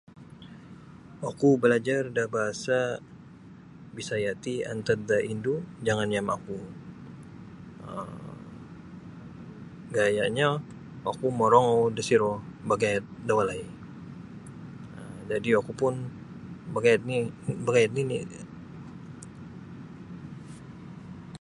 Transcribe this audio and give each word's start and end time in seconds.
Oku 1.29 1.49
balajar 1.61 2.03
da 2.17 2.23
bahasa 2.35 2.77
Bisaya 3.95 4.31
ti 4.43 4.53
antad 4.73 4.99
da 5.09 5.17
indu 5.33 5.55
jangan 5.85 6.09
yamaku 6.15 6.57
gayanyo 9.95 10.49
oku 11.11 11.25
morongou 11.39 11.81
disiro 11.95 12.33
bagayad 12.69 13.03
da 13.27 13.33
walai 13.37 13.63
jadi 15.29 15.49
oku 15.59 15.71
pun 15.81 15.93
bagayad 16.75 17.01
nini 17.09 17.27
bagayad 17.65 17.91
nini. 17.95 18.17